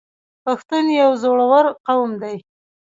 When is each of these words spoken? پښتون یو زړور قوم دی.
پښتون 0.43 0.85
یو 1.01 1.11
زړور 1.23 1.65
قوم 1.87 2.11
دی. 2.21 2.35